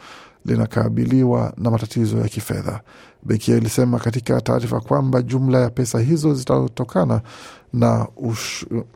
linakabiliwa 0.46 1.52
na 1.56 1.70
matatizo 1.70 2.18
ya 2.18 2.28
kifedha. 2.28 2.80
Benki 3.22 3.46
hiyo 3.46 3.58
ilisema 3.58 3.98
katika 3.98 4.40
taarifa 4.40 4.80
kwamba 4.80 5.22
jumla 5.22 5.60
ya 5.60 5.70
pesa 5.70 6.00
hizo 6.00 6.34
zitatokana 6.34 7.20
na, 7.72 8.06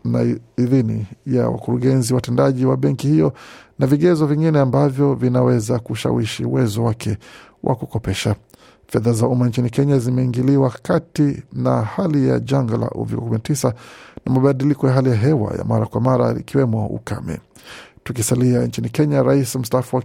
na 0.05 0.37
idhini 0.59 1.07
ya 1.27 1.49
wakurugenzi 1.49 2.15
watendaji 2.15 2.67
wa 2.67 2.77
benki 2.77 3.09
hiyo 3.09 3.33
na 3.79 3.87
vigezo 3.87 4.27
vingine 4.27 4.59
ambavyo 4.61 5.15
vinaweza 5.15 5.79
kushawishi 5.79 6.45
uwezo 6.45 6.85
wake 6.85 7.19
wa 7.63 7.75
kukopesha. 7.77 8.35
Fedha 8.89 9.13
za 9.13 9.27
umma 9.27 9.49
nchini 9.49 9.71
Kenya 9.71 9.99
zimeingiliwa 9.99 10.71
kati 10.83 11.43
na 11.53 11.83
hali 11.83 12.29
ya 12.29 12.41
janga 12.41 12.77
la 12.77 12.91
uviko 12.91 13.21
19 13.23 13.73
na 14.27 14.33
mabadiliko 14.33 14.87
ya 14.89 14.93
hali 14.93 15.11
ya 15.11 15.17
hewa 15.17 15.55
ya 15.59 15.65
mara 15.65 15.87
kwa 15.87 16.01
mara 16.01 16.33
ikiwemo 16.41 16.87
ukame. 16.87 17.41
Tukisalia 18.05 18.63
nchini 18.67 18.89
Kenya, 18.89 19.23
rais 19.23 19.57
mstaafu 19.57 19.97
uh, 19.97 20.03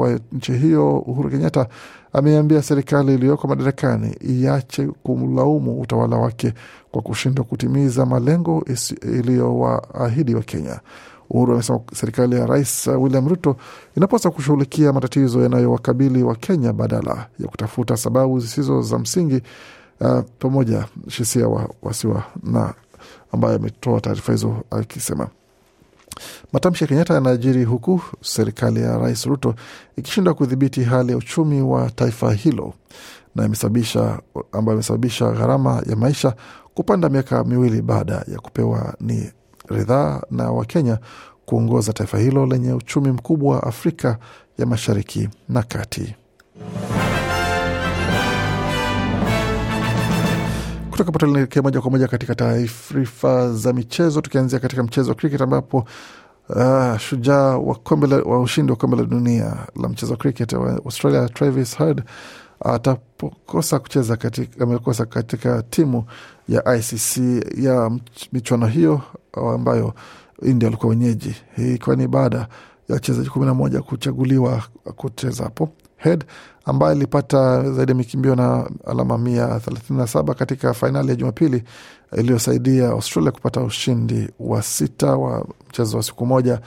wa 0.00 0.20
nchi 0.32 0.52
hiyo 0.52 0.98
Uhuru 0.98 1.30
Kenyatta 1.30 1.66
ameambia 2.12 2.62
serikali 2.62 3.14
iliyoko 3.14 3.48
madarakani 3.48 4.16
iache 4.20 4.86
kumlaumu 5.02 5.80
utawala 5.80 6.16
wake 6.16 6.54
kwa 6.90 7.02
kushindwa 7.02 7.44
kutimiza 7.44 8.06
malengo 8.06 8.64
iliyowaahidi 9.02 10.34
wa 10.34 10.42
Kenya. 10.42 10.80
Uhuru 11.30 11.52
amesema 11.54 11.80
serikali 11.94 12.36
ya 12.36 12.46
Rais 12.46 12.86
William 12.86 13.28
Ruto 13.28 13.56
inapaswa 13.96 14.30
kushughulikia 14.30 14.92
matatizo 14.92 15.42
yanayowakabili 15.42 16.22
wa 16.22 16.34
Kenya 16.36 16.72
badala 16.72 17.26
ya 17.38 17.48
kutafuta 17.48 17.96
sababu 17.96 18.40
zisizo 18.40 18.82
za 18.82 18.98
msingi 18.98 19.42
uh, 20.00 20.20
pamoja 20.38 20.84
Shisia 21.08 21.48
wa, 21.48 21.70
Wasiwa 21.82 22.22
na 22.42 22.74
ambaye 23.32 23.56
ametoa 23.56 24.00
taarifa 24.00 24.32
hizo 24.32 24.56
akisema 24.70 25.28
Matamshi 26.52 26.84
ya 26.84 26.88
Kenyatta 26.88 27.14
yanajiri 27.14 27.64
huku 27.64 28.00
serikali 28.20 28.80
ya 28.82 28.98
Rais 28.98 29.24
Ruto 29.26 29.54
ikishindwa 29.96 30.34
kudhibiti 30.34 30.84
hali 30.84 31.10
ya 31.12 31.16
uchumi 31.18 31.62
wa 31.62 31.90
taifa 31.90 32.32
hilo 32.32 32.74
na 33.34 33.44
imesababisha 33.44 34.20
ambayo 34.52 34.76
imesababisha 34.76 35.30
gharama 35.30 35.82
ya 35.90 35.96
maisha 35.96 36.34
kupanda 36.74 37.08
miaka 37.08 37.44
miwili 37.44 37.82
baada 37.82 38.14
ya 38.32 38.38
kupewa 38.38 38.94
ni 39.00 39.30
ridhaa 39.68 40.20
na 40.30 40.50
Wakenya 40.50 40.98
kuongoza 41.46 41.92
taifa 41.92 42.18
hilo 42.18 42.46
lenye 42.46 42.72
uchumi 42.72 43.10
mkubwa 43.12 43.56
wa 43.56 43.62
Afrika 43.62 44.18
ya 44.58 44.66
Mashariki 44.66 45.28
na 45.48 45.62
Kati. 45.62 46.14
Kutoka 50.92 51.08
hapo 51.08 51.18
tuelekee 51.18 51.60
moja 51.60 51.80
kwa 51.80 51.90
moja 51.90 52.08
katika 52.08 52.34
taarifa 52.34 53.52
za 53.52 53.72
michezo, 53.72 54.20
tukianzia 54.20 54.58
katika 54.58 54.82
mchezo 54.82 55.08
wa 55.08 55.14
cricket 55.14 55.40
ambapo 55.40 55.86
uh, 56.48 56.96
shujaa 56.98 57.56
wa 57.58 57.74
kombe 57.74 58.14
wa 58.14 58.40
ushindi 58.40 58.72
wa 58.72 58.76
kombe 58.78 58.96
la 58.96 59.04
dunia 59.04 59.56
la 59.82 59.88
mchezo 59.88 60.12
wa 60.12 60.18
cricket 60.18 60.52
wa 60.52 60.70
Australia 60.72 61.28
Travis 61.28 61.76
Head 61.78 62.02
atakosa 62.64 63.78
kucheza 63.78 64.16
katika, 64.16 64.64
amekosa 64.64 65.06
katika 65.06 65.62
timu 65.62 66.04
ya 66.48 66.76
ICC 66.76 67.16
ya 67.58 67.90
michuano 68.32 68.66
hiyo 68.66 69.00
ambayo 69.54 69.94
India 70.42 70.66
walikuwa 70.66 70.90
wenyeji, 70.90 71.34
hii 71.56 71.74
ikiwa 71.74 71.96
ni 71.96 72.08
baada 72.08 72.38
ya 72.88 72.94
wachezaji 72.94 73.28
kumi 73.30 73.46
na 73.46 73.54
moja 73.54 73.82
kuchaguliwa 73.82 74.62
kucheza 74.96 75.44
hapo. 75.44 75.68
Head 76.02 76.24
ambaye 76.64 76.92
alipata 76.92 77.70
zaidi 77.70 77.92
ya 77.92 77.96
mikimbio 77.96 78.34
na 78.34 78.70
alama 78.86 79.18
mia 79.18 79.60
thelathini 79.60 79.98
na 79.98 80.06
saba 80.06 80.34
katika 80.34 80.74
fainali 80.74 81.08
ya 81.08 81.14
Jumapili 81.14 81.62
iliyosaidia 82.18 82.88
Australia 82.88 83.30
kupata 83.32 83.60
ushindi 83.60 84.28
wa 84.40 84.62
sita 84.62 85.16
wa 85.16 85.46
mchezo 85.68 85.96
wa 85.96 86.02
siku 86.02 86.26
moja, 86.26 86.60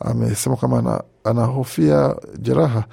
amesema 0.00 0.56
kwamba 0.56 1.04
anahofia 1.24 2.16
jeraha 2.38 2.84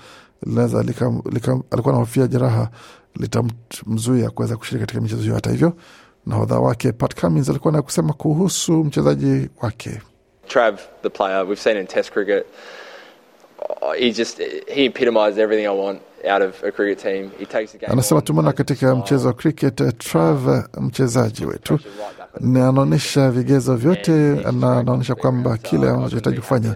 linaweza 0.45 0.79
alikuwa 0.79 1.63
anahofia 1.85 2.27
jeraha 2.27 2.69
litamzuia 3.15 4.29
kuweza 4.29 4.57
kushiriki 4.57 4.81
katika 4.85 5.01
michezo 5.01 5.21
hiyo. 5.21 5.35
Hata 5.35 5.51
hivyo, 5.51 5.73
nahodha 6.25 6.59
wake 6.59 6.91
Pat 6.91 7.21
Cummins 7.21 7.49
alikuwa 7.49 7.73
na 7.73 7.81
kusema 7.81 8.13
kuhusu 8.13 8.71
mchezaji 8.83 9.49
wake 9.61 10.01
Trav, 10.47 10.79
the 11.03 11.09
player, 11.09 11.43
we've 11.43 11.61
seen 11.61 11.77
in 11.77 11.87
Test 11.87 12.11
cricket. 12.13 12.45
He 13.99 14.11
just 14.11 14.37
he 14.67 14.85
epitomised 14.85 15.39
everything 15.39 15.65
I 15.67 15.69
want 15.75 15.99
out 16.29 16.41
of 16.41 16.63
a 16.63 16.71
cricket 16.71 16.99
team. 17.03 17.31
He 17.39 17.45
takes 17.45 17.71
the 17.71 17.77
game. 17.77 17.91
Anasema 17.91 18.21
tumeona 18.21 18.53
katika 18.53 18.95
mchezo 18.95 19.27
wa 19.27 19.33
cricket, 19.33 19.97
Trav 19.97 20.63
mchezaji 20.81 21.45
wetu 21.45 21.79
ni 22.39 22.59
anaonyesha 22.61 23.31
vigezo 23.31 23.75
vyote 23.75 24.11
na 24.51 24.77
anaonyesha 24.79 25.15
kwamba 25.15 25.57
kile 25.57 25.89
anachohitaji 25.89 26.37
kufanya 26.37 26.75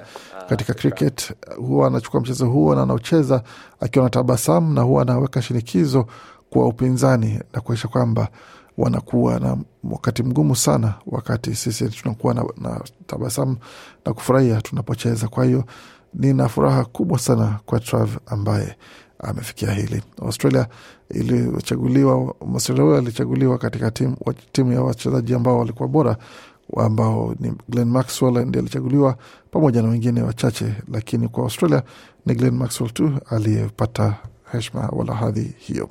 katika 0.50 0.73
cricket. 0.73 1.33
Huwa 1.57 1.88
anachukua 1.88 2.21
mchezo 2.21 2.45
huo 2.45 2.75
na 2.75 2.81
anaucheza 2.83 3.43
akiwa 3.79 4.03
na 4.05 4.09
tabasamu, 4.09 4.73
na 4.73 4.81
huwa 4.81 5.01
anaweka 5.01 5.41
shinikizo 5.41 6.07
kwa 6.50 6.67
upinzani 6.67 7.39
na 7.53 7.61
kuonyesha 7.61 7.88
kwamba 7.88 8.27
wanakuwa 8.77 9.39
na 9.39 9.57
wakati 9.83 10.23
mgumu 10.23 10.55
sana, 10.55 10.93
wakati 11.07 11.55
sisi 11.55 11.89
tunakuwa 11.89 12.33
na, 12.33 12.45
na 12.57 12.81
tabasamu 13.07 13.57
na 14.05 14.13
kufurahia 14.13 14.61
tunapocheza. 14.61 15.27
Kwa 15.27 15.45
hiyo 15.45 15.63
nina 16.13 16.49
furaha 16.49 16.85
kubwa 16.85 17.19
sana 17.19 17.59
kwa 17.65 17.79
Trav 17.79 18.09
ambaye 18.25 18.75
amefikia 19.19 19.71
hili. 19.71 20.01
Australia 20.21 20.67
ilichaguliwa, 21.09 22.35
Australia 22.53 22.83
huyo 22.83 22.97
alichaguliwa 22.97 23.57
katika 23.57 23.91
timu, 23.91 24.17
timu 24.51 24.71
ya 24.73 24.81
wachezaji 24.81 25.33
ambao 25.33 25.59
walikuwa 25.59 25.89
bora 25.89 26.17
ambao 26.77 27.35
ni 27.39 27.53
Glenn 27.69 27.89
Maxwell 27.89 28.45
ndiye 28.45 28.61
alichaguliwa 28.61 29.17
pamoja 29.51 29.81
na 29.81 29.89
wengine 29.89 30.21
wachache, 30.21 30.73
lakini 30.91 31.27
kwa 31.27 31.43
Australia 31.43 31.83
ni 32.25 32.35
Glenn 32.35 32.55
Maxwell 32.57 32.91
tu 32.91 33.19
aliyepata 33.29 34.15
heshima 34.51 34.89
wala 34.91 35.13
hadhi 35.15 35.55
hiyo. 35.57 35.89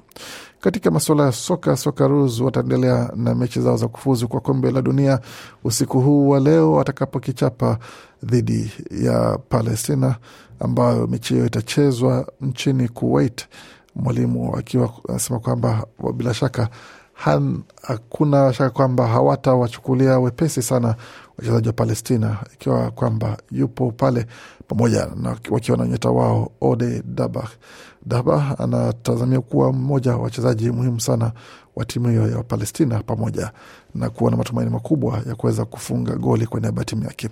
Katika 0.61 0.91
masuala 0.91 1.25
ya 1.25 1.33
soka, 1.33 1.77
Socceroos 1.77 2.41
wataendelea 2.41 3.11
na 3.17 3.35
mechi 3.35 3.61
zao 3.61 3.77
za 3.77 3.89
kufuzu 3.89 4.29
kwa 4.29 4.41
kombe 4.41 4.71
la 4.71 4.83
dunia 4.83 5.21
usiku 5.65 6.01
huu 6.01 6.29
wa 6.29 6.41
leo 6.41 6.73
watakapokichapa 6.73 7.79
dhidi 8.23 8.73
ya 9.03 9.39
Palestina, 9.49 10.17
ambayo 10.61 11.07
mechi 11.07 11.35
hiyo 11.35 11.47
itachezwa 11.47 12.27
nchini 12.41 12.89
Kuwait. 12.89 13.47
Mwalimu 13.97 14.57
akiwa 14.57 14.93
anasema 15.09 15.39
kwamba 15.39 15.87
bila 16.15 16.35
shaka 16.35 16.69
han, 17.15 17.63
hakuna 17.83 18.53
shaka 18.53 18.71
kwamba 18.71 19.07
hawatawachukulia 19.07 20.19
wepesi 20.19 20.63
sana 20.63 20.95
wachezaji 21.41 21.69
wa 21.69 21.73
Palestina, 21.73 22.37
ikiwa 22.55 22.91
kwamba 22.91 23.37
yupo 23.51 23.91
pale 23.93 24.27
pamoja 24.69 25.09
na 25.17 25.37
wakiwa 25.51 25.79
na 25.79 25.87
nyota 25.87 26.11
wao 26.11 26.51
Ode 26.61 27.03
Dabah. 27.05 27.49
Dabah 28.07 28.61
anatazamia 28.61 29.41
kuwa 29.41 29.73
mmoja 29.73 30.11
wa 30.17 30.19
wachezaji 30.23 30.71
muhimu 30.71 31.01
sana 31.01 31.33
wa 31.77 31.85
timu 31.85 32.09
hiyo 32.09 32.29
ya 32.29 32.43
Palestina, 32.43 33.03
pamoja 33.03 33.51
na 33.95 34.11
kuwa 34.11 34.31
na 34.31 34.37
matumaini 34.37 34.71
makubwa 34.71 35.21
ya 35.29 35.35
kuweza 35.35 35.65
kufunga 35.65 36.17
goli 36.17 36.47
kwa 36.47 36.61
niaba 36.61 36.81
ya 36.81 36.85
timu 36.85 37.05
yake. 37.05 37.29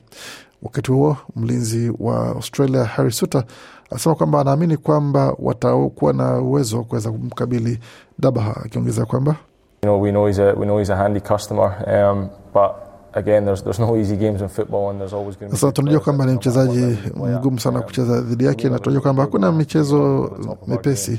Wakati 0.63 0.93
huo 0.93 1.17
mlinzi 1.37 1.93
wa 1.99 2.27
Australia 2.29 2.85
Harry 2.85 3.13
Suter 3.13 3.45
anasema 3.91 4.15
kwamba 4.15 4.41
anaamini 4.41 4.77
kwamba 4.77 5.35
watakuwa 5.39 6.13
na 6.13 6.39
uwezo 6.39 6.79
wa 6.79 6.85
kuweza 6.85 7.11
kumkabili 7.13 7.79
Dabah, 8.19 8.49
akiongeza 8.65 9.07
kwamba 9.07 9.37
You 9.83 9.89
know, 9.91 10.01
we 10.03 10.11
know 10.11 10.27
he's 10.27 10.39
a 10.39 10.55
we 10.55 10.67
know 10.67 10.79
he's 10.79 10.91
a 10.91 10.97
handy 10.97 11.21
customer, 11.21 11.71
um, 11.87 12.29
but 12.53 12.88
again, 13.13 13.45
there's 13.45 13.63
there's 13.63 13.79
no 13.79 13.97
easy 13.97 14.17
games 14.17 14.41
in 14.43 14.49
football, 14.49 14.91
and 14.91 15.01
there's 15.01 15.13
always 15.13 15.37
going 15.37 15.49
to 15.51 15.55
be. 15.55 15.61
Sasa 15.61 15.73
tunajua 15.73 16.01
kwamba 16.01 16.27
ni 16.27 16.33
mchezaji 16.33 16.99
mgumu 17.17 17.61
sana 17.61 17.81
kucheza 17.81 18.21
dhidi 18.21 18.45
yake, 18.45 18.69
na 18.69 18.79
tunajua 18.79 19.03
kwamba 19.03 19.23
hakuna 19.23 19.53
michezo 19.53 20.31
mepesi, 20.67 21.19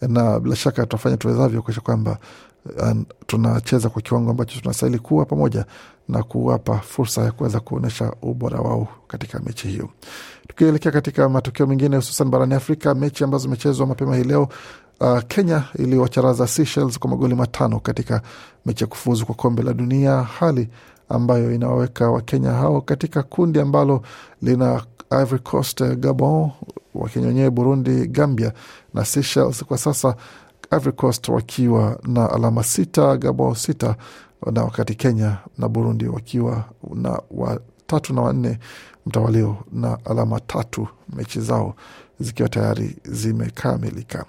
na 0.00 0.40
bila 0.40 0.56
shaka 0.56 0.82
tutafanya 0.82 1.16
tuwezavyo 1.16 1.62
kuisha 1.62 1.80
kwamba 1.80 2.18
uh, 2.78 2.92
tunacheza 3.26 3.88
kwa 3.88 4.02
kiwango 4.02 4.30
ambacho 4.30 4.60
tunastahili 4.60 4.98
kuwa 4.98 5.24
pamoja 5.24 5.64
na 6.08 6.22
kuwapa 6.22 6.78
fursa 6.78 7.22
ya 7.22 7.32
kuweza 7.32 7.60
kuonyesha 7.60 8.12
ubora 8.22 8.60
wao 8.60 8.88
katika 9.08 9.38
mechi 9.40 9.68
hiyo. 9.68 9.88
Tukielekea 10.48 10.92
katika 10.92 11.28
matokeo 11.28 11.66
mengine, 11.66 11.96
hususan 11.96 12.28
barani 12.30 12.54
Afrika, 12.54 12.94
mechi 12.94 13.24
ambazo 13.24 13.42
zimechezwa 13.42 13.86
mapema 13.86 14.16
hii 14.16 14.24
leo 14.24 14.48
Uh, 15.02 15.18
Kenya 15.28 15.64
iliwacharaza 15.78 16.46
Seychelles 16.46 16.98
kwa 16.98 17.10
magoli 17.10 17.34
matano 17.34 17.80
katika 17.80 18.22
mechi 18.66 18.84
ya 18.84 18.88
kufuzu 18.88 19.26
kwa 19.26 19.34
kombe 19.34 19.62
la 19.62 19.72
dunia, 19.72 20.22
hali 20.22 20.68
ambayo 21.10 21.54
inawaweka 21.54 22.10
Wakenya 22.10 22.50
hao 22.52 22.80
katika 22.80 23.22
kundi 23.22 23.60
ambalo 23.60 24.02
lina 24.42 24.82
Ivory 25.10 25.42
Coast, 25.42 25.82
Gabon, 25.82 26.50
Wakenya 26.94 27.26
wenyewe 27.28 27.50
Burundi, 27.50 28.06
Gambia 28.06 28.52
na 28.94 29.04
Seychelles. 29.04 29.64
Kwa 29.64 29.78
sasa 29.78 30.16
Ivory 30.72 30.92
Coast 30.96 31.28
wakiwa 31.28 31.98
na 32.02 32.30
alama 32.32 32.62
sita, 32.62 33.16
Gabon 33.16 33.54
sita, 33.54 33.96
na 34.52 34.64
wakati 34.64 34.94
Kenya 34.94 35.36
na 35.58 35.68
Burundi 35.68 36.06
wakiwa 36.08 36.64
na 36.94 37.20
watatu 37.30 38.14
na 38.14 38.22
wanne 38.22 38.58
mtawalio 39.06 39.56
na 39.72 39.98
alama 40.04 40.40
tatu, 40.40 40.88
mechi 41.16 41.40
zao 41.40 41.74
zikiwa 42.20 42.48
tayari 42.48 42.96
zimekamilika 43.04 44.24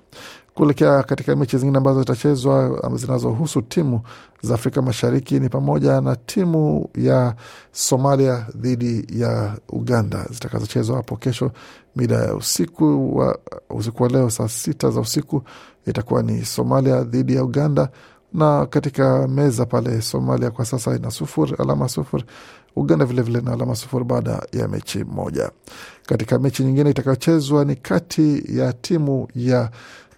kuelekea 0.54 1.04
katika 1.04 1.36
mechi 1.36 1.58
zingine 1.58 1.78
ambazo 1.78 2.00
zitachezwa 2.00 2.82
zinazohusu 2.96 3.62
timu 3.62 4.02
za 4.42 4.54
Afrika 4.54 4.82
Mashariki 4.82 5.40
ni 5.40 5.50
pamoja 5.50 6.02
na 6.02 6.16
timu 6.16 6.90
ya 6.96 7.36
Somalia 7.72 8.46
dhidi 8.56 9.06
ya 9.22 9.54
Uganda. 9.70 10.26
Zitakazochezwa 10.32 10.96
hapo 10.96 11.16
kesho 11.16 11.52
mida 11.96 12.16
ya 12.16 12.36
usiku 12.36 13.18
wa, 13.18 13.40
usiku 13.70 14.04
wa 14.04 14.10
leo 14.10 14.30
saa 14.30 14.48
sita 14.48 14.90
za 14.90 15.00
usiku 15.00 15.44
itakuwa 15.88 16.24
ni 16.24 16.46
Somalia 16.46 17.04
dhidi 17.04 17.36
ya 17.36 17.44
Uganda, 17.44 17.90
na 18.34 18.66
katika 18.66 19.28
meza 19.28 19.66
pale 19.66 20.02
Somalia 20.02 20.52
kwa 20.52 20.66
sasa 20.66 20.96
ina 20.96 21.12
sufuri 21.12 21.56
alama 21.60 21.90
sufuri. 21.90 22.24
Uganda 22.76 23.06
vilevile 23.06 23.40
vile 23.40 23.50
na 23.50 23.56
alama 23.56 23.76
sufuri 23.76 24.04
baada 24.06 24.44
ya 24.52 24.68
mechi 24.68 25.04
moja. 25.04 25.52
Katika 26.06 26.40
mechi 26.40 26.64
nyingine 26.64 26.90
itakayochezwa 26.90 27.66
ni 27.66 27.76
kati 27.76 28.44
ya 28.58 28.74
timu 28.74 29.28
ya 29.36 29.70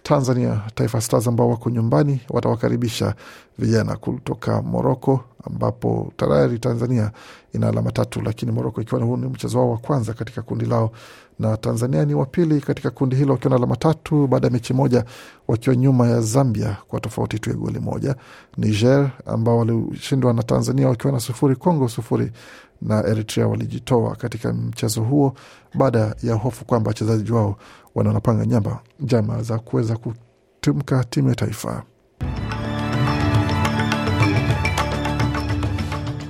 Tanzania 0.08 0.60
Taifa 0.74 1.00
Stars 1.00 1.26
ambao 1.28 1.50
wako 1.50 1.70
nyumbani 1.70 2.20
watawakaribisha 2.30 3.14
vijana 3.58 3.96
kutoka 3.96 4.62
Moroko, 4.62 5.20
ambapo 5.44 6.12
tayari 6.16 6.58
Tanzania 6.58 7.10
ina 7.54 7.68
alama 7.68 7.92
tatu, 7.92 8.20
lakini 8.22 8.52
Moroko 8.52 8.82
ikiwa 8.82 9.00
huu 9.02 9.16
ni 9.16 9.26
mchezo 9.26 9.58
wao 9.58 9.70
wa 9.70 9.78
kwanza 9.78 10.12
katika 10.14 10.42
kundi 10.42 10.64
lao, 10.66 10.90
na 11.38 11.56
Tanzania 11.56 12.04
ni 12.04 12.14
wa 12.14 12.26
pili 12.26 12.60
katika 12.60 12.90
kundi 12.90 13.16
hilo 13.16 13.32
wakiwa 13.32 13.50
na 13.50 13.56
alama 13.56 13.76
tatu 13.76 14.26
baada 14.26 14.46
ya 14.46 14.52
mechi 14.52 14.74
moja, 14.74 15.04
wakiwa 15.48 15.76
nyuma 15.76 16.06
ya 16.08 16.20
Zambia 16.20 16.76
kwa 16.88 17.00
tofauti 17.00 17.38
tu 17.38 17.50
ya 17.50 17.56
goli 17.56 17.78
moja. 17.78 18.16
Niger 18.56 19.10
ambao 19.26 19.58
walishindwa 19.58 20.32
na 20.32 20.42
Tanzania 20.42 20.88
wakiwa 20.88 21.12
na 21.12 21.20
sufuri, 21.20 21.56
Kongo 21.56 21.88
sufuri 21.88 22.32
na 22.82 23.06
Eritrea 23.06 23.48
walijitoa 23.48 24.16
katika 24.16 24.52
mchezo 24.52 25.02
huo 25.02 25.34
baada 25.74 26.14
ya 26.22 26.34
hofu 26.34 26.64
kwamba 26.64 26.88
wachezaji 26.88 27.32
wao 27.32 27.56
wana 27.94 28.08
wanapanga 28.10 28.60
njama 29.00 29.42
za 29.42 29.58
kuweza 29.58 29.96
kutimka 29.96 31.04
timu 31.04 31.28
ya 31.28 31.34
taifa. 31.34 31.82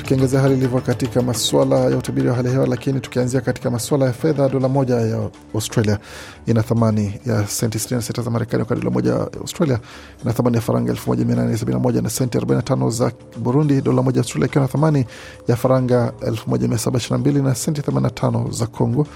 Tukiangazia 0.04 0.40
hali 0.40 0.54
ilivyo 0.54 0.80
katika 0.80 1.22
maswala 1.22 1.76
ya 1.78 1.96
utabiri 1.96 2.28
wa 2.28 2.34
hali 2.34 2.48
ya 2.48 2.54
hewa, 2.54 2.66
lakini 2.66 3.00
tukianzia 3.00 3.40
katika 3.40 3.70
maswala 3.70 4.04
ya 4.06 4.12
fedha, 4.12 4.48
dola 4.48 4.68
moja 4.68 4.94
ya 4.94 5.30
Australia 5.54 5.98
ina 6.46 6.62
thamani 6.62 7.20
ya 7.26 7.46
senti 7.46 7.78
66 7.78 8.22
za 8.22 8.30
Marekani, 8.30 8.62
wakati 8.62 8.80
dola 8.80 8.90
moja 8.92 9.10
ya 9.10 9.20
Australia 9.40 9.78
ina 10.24 10.32
thamani 10.32 10.56
ya 10.56 10.62
faranga 10.62 10.92
1871 10.92 12.02
na 12.02 12.10
senti 12.10 12.38
45 12.38 12.90
za 12.90 13.12
Burundi. 13.38 13.80
Dola 13.82 14.02
moja 14.02 14.16
ya 14.16 14.22
Australia 14.22 14.46
ikiwa 14.46 14.62
na 14.62 14.68
thamani 14.68 15.04
ya 15.48 15.56
faranga 15.56 16.12
1722 16.20 17.42
na 17.42 17.54
senti 17.54 17.80
85 17.80 18.50
za 18.52 18.66
Congo 18.66 19.06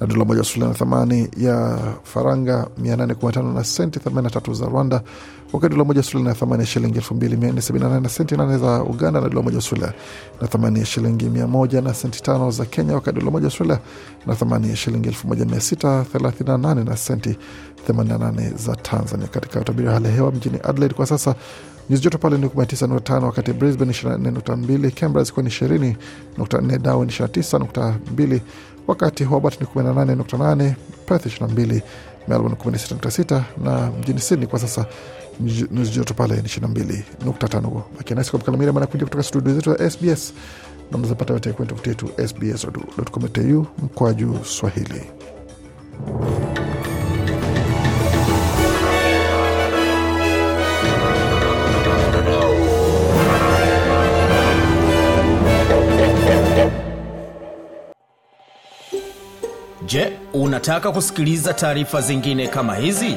na 0.00 0.06
dola 0.06 0.24
moja 0.24 0.38
Australia 0.40 0.68
na 0.68 0.74
thamani 0.74 1.28
ya 1.36 1.78
faranga 2.04 2.68
815 2.82 3.54
na 3.54 3.64
senti 3.64 3.98
83 3.98 4.54
za 4.54 4.66
Rwanda, 4.66 5.02
wakati 5.52 5.70
dola 5.74 5.84
moja 5.84 6.00
Australia 6.00 6.28
na 6.28 6.34
thamani 6.34 6.60
ya 6.62 6.66
shilingi 6.66 6.98
2478 6.98 8.00
na 8.00 8.08
senti 8.08 8.34
8 8.34 8.58
za 8.58 8.82
Uganda, 8.82 9.20
na 9.20 9.28
dola 9.28 9.42
moja 9.42 9.56
Australia 9.56 9.92
na 10.40 10.48
thamani 10.48 10.78
ya 10.78 10.86
shilingi 10.86 11.26
100 11.28 11.82
na 11.82 11.94
senti 11.94 12.18
5 12.30 12.50
za 12.50 12.64
Kenya, 12.64 12.94
wakati 12.94 13.18
dola 13.18 13.30
moja 13.30 13.44
Australia 13.46 13.78
na 14.26 14.34
thamani 14.34 14.68
ya 14.70 14.76
shilingi 14.76 15.08
1638 15.08 16.84
na 16.84 16.96
senti 16.96 17.36
88 17.88 18.56
za 18.56 18.76
Tanzania. 18.76 19.28
Katika 19.28 19.60
utabiri 19.60 19.88
wa 19.88 19.94
hali 19.94 20.06
ya 20.06 20.12
hewa 20.12 20.32
mjini 20.32 20.58
Adelaide 20.64 20.94
kwa 20.94 21.06
sasa 21.06 21.34
nyuzi 21.90 22.02
joto 22.02 22.18
pale 22.18 22.38
ni 22.38 22.46
19.5, 22.46 23.24
wakati 23.24 23.52
Brisbane 23.52 23.92
24.2, 23.92 24.90
Canberra 24.90 25.24
zikiwa 25.24 25.42
ni 25.42 25.50
20.4, 25.50 26.78
Darwin 26.78 27.08
29.2 27.08 28.40
wakati 28.86 29.24
Hobart 29.24 29.60
ni 29.60 29.66
18.8, 29.66 30.72
Perth 31.06 31.26
22, 31.26 31.80
Melbourne 32.28 32.56
16.6 32.64 33.42
na 33.64 33.90
mjini 34.00 34.20
Sydney 34.20 34.46
kwa 34.46 34.58
sasa 34.58 34.86
nyuzi 35.40 35.90
joto 35.90 36.14
pale 36.14 36.36
ni 36.36 36.42
22.5. 36.42 37.80
Bakianasi 37.96 38.30
kwa 38.30 38.38
makalamira 38.38 38.72
manakuja 38.72 39.04
kutoka 39.04 39.22
studio 39.22 39.54
zetu 39.54 39.72
za 39.76 39.90
SBS 39.90 40.32
na 40.92 40.98
mnazapata 40.98 41.32
yote 41.32 41.52
kwenye 41.52 41.68
tovuti 41.68 41.88
yetu 41.88 42.08
sbs.com.au 42.28 43.66
mkwaju 43.82 44.38
Swahili. 44.44 45.02
Je, 59.86 60.12
unataka 60.32 60.92
kusikiliza 60.92 61.52
taarifa 61.54 62.00
zingine 62.00 62.46
kama 62.48 62.74
hizi? 62.76 63.16